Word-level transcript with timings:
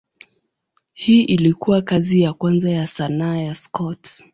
Hii 0.93 1.23
ilikuwa 1.23 1.81
kazi 1.81 2.21
ya 2.21 2.33
kwanza 2.33 2.71
ya 2.71 2.87
sanaa 2.87 3.37
ya 3.37 3.55
Scott. 3.55 4.23